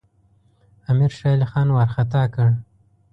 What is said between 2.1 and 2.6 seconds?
کړ.